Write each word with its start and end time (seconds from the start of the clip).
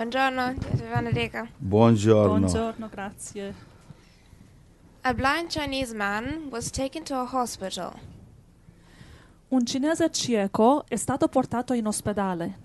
Buongiorno, 0.00 0.54
Dio 0.54 0.70
vi 0.72 0.88
benedica. 0.94 1.46
Buongiorno. 1.58 2.38
Buongiorno, 2.38 2.88
grazie. 2.88 3.54
A 5.02 5.12
blind 5.12 5.48
Chinese 5.50 5.94
man 5.94 6.48
was 6.50 6.70
taken 6.70 7.04
to 7.04 7.16
a 7.16 7.28
hospital. 7.30 7.92
Un 9.48 9.66
cinese 9.66 10.10
cieco 10.10 10.86
è 10.88 10.96
stato 10.96 11.28
portato 11.28 11.74
in 11.74 11.86
ospedale. 11.86 12.58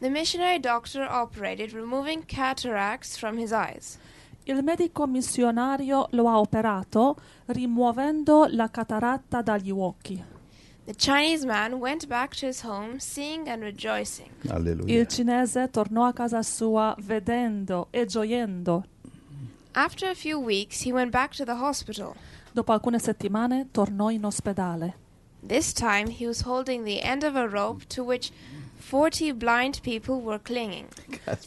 The 0.00 0.08
missionary 0.08 0.58
doctor 0.58 1.06
operated, 1.08 1.72
removing 1.72 2.24
cataracts 2.26 3.16
from 3.16 3.38
his 3.38 3.52
eyes. 3.52 3.96
Il 4.42 4.64
medico 4.64 5.06
missionario 5.06 6.08
lo 6.10 6.28
ha 6.28 6.40
operato 6.40 7.14
rimuovendo 7.46 8.48
la 8.50 8.68
cataratta 8.68 9.40
dagli 9.40 9.70
occhi. 9.70 10.20
The 10.90 10.96
Chinese 10.96 11.46
man 11.46 11.78
went 11.78 12.08
back 12.08 12.34
to 12.38 12.46
his 12.46 12.62
home, 12.62 12.98
seeing 12.98 13.48
and 13.48 13.62
rejoicing. 13.62 14.28
Alleluia. 14.48 14.98
Il 14.98 15.06
cinese 15.06 15.70
tornò 15.70 16.04
a 16.04 16.12
casa 16.12 16.42
sua 16.42 16.96
vedendo 16.98 17.86
e 17.92 18.06
gioiendo. 18.06 18.84
After 19.74 20.08
a 20.10 20.14
few 20.14 20.40
weeks, 20.40 20.84
he 20.84 20.90
went 20.90 21.12
back 21.12 21.32
to 21.36 21.44
the 21.44 21.54
hospital. 21.54 22.16
Dopo 22.50 22.72
alcune 22.72 22.98
settimane 22.98 23.68
tornò 23.70 24.10
in 24.10 24.24
ospedale. 24.24 24.96
This 25.46 25.72
time, 25.72 26.08
he 26.08 26.26
was 26.26 26.40
holding 26.40 26.82
the 26.82 27.00
end 27.00 27.22
of 27.22 27.36
a 27.36 27.46
rope 27.46 27.84
to 27.94 28.02
which 28.02 28.32
40 28.78 29.30
blind 29.34 29.82
people 29.82 30.16
were 30.16 30.40
clinging. 30.42 30.88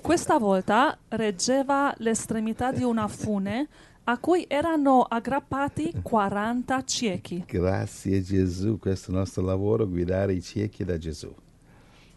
Questa 0.01 0.37
volta 0.37 0.97
reggeva 1.09 1.93
l'estremità 1.97 2.71
di 2.71 2.83
una 2.83 3.09
fune 3.09 3.67
a 4.05 4.17
cui 4.17 4.45
erano 4.47 5.01
aggrappati 5.03 5.93
40 6.01 6.83
ciechi. 6.83 7.43
Grazie 7.47 8.21
Gesù, 8.21 8.77
questo 8.77 9.11
è 9.11 9.13
il 9.13 9.19
nostro 9.19 9.43
lavoro, 9.43 9.87
guidare 9.87 10.33
i 10.33 10.41
ciechi 10.41 10.83
da 10.83 10.97
Gesù. 10.97 11.33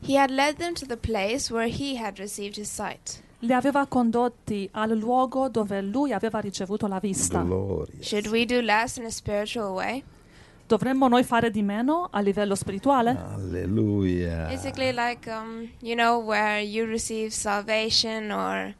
He 0.01 0.19
had 0.19 0.31
led 0.31 0.57
them 0.57 0.75
to 0.75 0.87
the 0.87 0.97
place 0.97 1.53
where 1.53 1.69
he 1.69 1.97
had 1.97 2.19
received 2.19 2.57
his 2.57 2.71
sight. 2.71 3.23
Li 3.41 3.53
aveva 3.53 3.87
condotti 3.87 4.69
al 4.73 4.97
luogo 4.97 5.49
dove 5.49 5.81
lui 5.83 6.13
aveva 6.13 6.41
ricevuto 6.41 6.87
la 6.87 6.99
vista. 6.99 7.43
Gloria. 7.43 8.03
Should 8.03 8.27
we 8.29 8.45
do 8.45 8.61
less 8.61 8.97
in 8.97 9.05
a 9.05 9.11
spiritual 9.11 9.73
way? 9.73 10.03
Dovremmo 10.67 11.07
noi 11.07 11.23
fare 11.23 11.51
di 11.51 11.63
meno 11.63 12.09
a 12.11 12.21
livello 12.21 12.57
spirituale? 12.57 13.17
Alleluia. 13.17 14.47
Basically, 14.49 14.93
like, 14.93 15.31
um, 15.31 15.71
you 15.81 15.95
know, 15.95 16.19
where 16.19 16.61
you 16.61 16.87
receive 16.87 17.31
salvation 17.31 18.33
or, 18.33 18.75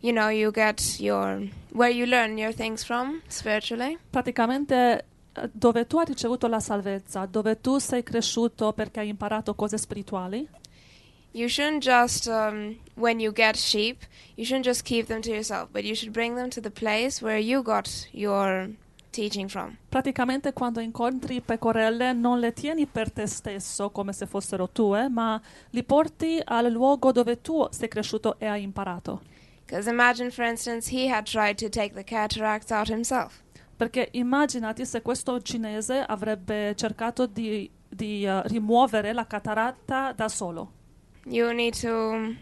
you 0.00 0.12
know, 0.12 0.28
you 0.30 0.50
get 0.50 0.98
your, 0.98 1.48
where 1.72 1.90
you 1.90 2.06
learn 2.06 2.36
your 2.38 2.52
things 2.52 2.84
from 2.84 3.20
spiritually. 3.28 3.98
Praticamente 4.10 5.04
eh, 5.32 5.50
dove 5.52 5.86
tu 5.86 5.98
hai 5.98 6.04
ricevuto 6.06 6.46
la 6.48 6.60
salvezza, 6.60 7.26
dove 7.26 7.60
tu 7.60 7.78
sei 7.78 8.02
cresciuto 8.02 8.72
perché 8.72 9.00
hai 9.00 9.08
imparato 9.08 9.54
cose 9.54 9.76
spirituali, 9.78 10.48
You 11.32 11.48
shouldn't 11.48 11.84
just, 11.84 12.26
um, 12.26 12.76
when 12.96 13.20
you 13.20 13.32
get 13.32 13.56
sheep, 13.56 14.02
you 14.34 14.44
shouldn't 14.44 14.66
just 14.66 14.82
keep 14.82 15.06
them 15.06 15.20
to 15.20 15.30
yourself, 15.30 15.68
but 15.70 15.84
you 15.84 15.94
should 15.94 16.12
bring 16.12 16.34
them 16.34 16.50
to 16.50 16.60
the 16.60 16.70
place 16.70 17.22
where 17.22 17.38
you 17.38 17.62
got 17.62 17.88
your 18.10 18.68
teaching 19.12 19.48
from. 19.48 19.76
praticamente 19.88 20.52
quando 20.52 20.80
incontri 20.80 21.40
pecorelle 21.40 22.12
non 22.12 22.40
le 22.40 22.52
tieni 22.52 22.86
per 22.86 23.12
te 23.12 23.26
stesso 23.26 23.90
come 23.90 24.12
se 24.12 24.26
fossero 24.26 24.70
tue, 24.70 25.08
ma 25.08 25.40
li 25.70 25.84
porti 25.84 26.40
al 26.44 26.68
luogo 26.70 27.12
dove 27.12 27.40
tu 27.40 27.64
sei 27.70 27.86
cresciuto 27.86 28.36
e 28.38 28.46
hai 28.46 28.62
imparato. 28.62 29.22
Because 29.70 29.88
imagine, 29.88 30.32
for 30.32 30.44
instance, 30.44 30.88
he 30.90 31.06
had 31.08 31.26
tried 31.26 31.56
to 31.58 31.68
take 31.68 31.94
the 31.94 32.02
cataracts 32.02 32.72
out 32.72 32.88
himself. 32.88 33.40
Perché 33.76 34.08
immaginati 34.10 34.84
se 34.84 35.00
questo 35.00 35.40
cinese 35.40 36.04
avrebbe 36.04 36.74
cercato 36.74 37.26
di, 37.26 37.70
di, 37.88 38.24
eh, 38.24 38.42
rimuovere 38.48 39.12
la 39.12 39.26
cataratta 39.28 40.12
da 40.12 40.28
solo. 40.28 40.72
You 41.26 41.52
need 41.52 41.78
to 41.80 42.34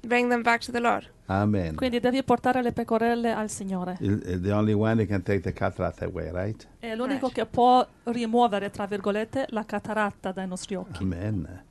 bring 0.00 0.28
them 0.28 0.42
back 0.42 0.64
to 0.64 0.72
the 0.72 0.80
Lord. 0.80 1.08
Amen. 1.26 1.76
Quindi 1.76 2.00
devi 2.00 2.22
portare 2.24 2.60
le 2.62 2.72
pecorelle 2.72 3.30
al 3.32 3.48
Signore. 3.48 3.96
Il- 4.00 4.40
The 4.42 4.50
only 4.52 4.72
one 4.72 4.96
that 4.96 5.06
can 5.06 5.22
take 5.22 5.40
the 5.40 5.52
cataract 5.52 6.02
away, 6.02 6.30
right? 6.32 6.66
È 6.80 6.96
l'unico 6.96 7.26
Right. 7.26 7.32
che 7.32 7.46
può 7.46 7.86
rimuovere, 8.04 8.70
tra 8.70 8.86
virgolette, 8.86 9.46
la 9.50 9.64
cataratta 9.64 10.32
dai 10.32 10.48
nostri 10.48 10.74
occhi. 10.74 11.04
Amen. 11.04 11.62